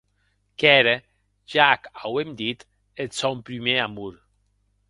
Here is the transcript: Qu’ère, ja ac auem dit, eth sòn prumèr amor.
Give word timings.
Qu’ère, 0.59 0.93
ja 1.51 1.65
ac 1.75 1.83
auem 2.07 2.31
dit, 2.39 2.61
eth 3.01 3.15
sòn 3.19 3.39
prumèr 3.45 3.81
amor. 3.85 4.15